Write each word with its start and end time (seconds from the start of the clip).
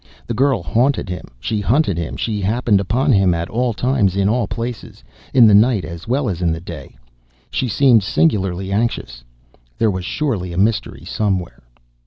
The 0.25 0.33
girl 0.33 0.63
haunted 0.63 1.09
him; 1.09 1.27
she 1.39 1.61
hunted 1.61 1.95
him; 1.95 2.17
she 2.17 2.41
happened 2.41 2.79
upon 2.79 3.11
him 3.11 3.35
at 3.35 3.51
all 3.51 3.71
times 3.71 4.15
and 4.15 4.23
in 4.23 4.29
all 4.29 4.47
places, 4.47 5.03
in 5.31 5.45
the 5.45 5.53
night 5.53 5.85
as 5.85 6.07
well 6.07 6.27
as 6.27 6.41
in 6.41 6.51
the 6.51 6.59
day. 6.59 6.97
She 7.51 7.67
seemed 7.67 8.01
singularly 8.01 8.71
anxious. 8.71 9.23
There 9.77 9.91
was 9.91 10.03
surely 10.03 10.53
a 10.53 10.57
mystery 10.57 11.05
somewhere. 11.05 11.61